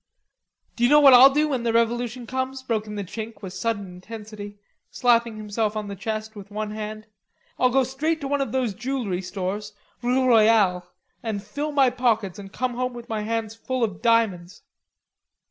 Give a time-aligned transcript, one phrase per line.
[0.75, 3.85] "D'you know what I'll do when the revolution comes?" broke in the Chink with sudden
[3.85, 4.57] intensity,
[4.89, 7.05] slapping himself on the chest with one hand.
[7.59, 10.91] "I'll go straight to one of those jewelry stores, rue Royale,
[11.21, 14.63] and fill my pockets and come home with my hands full of diamonds."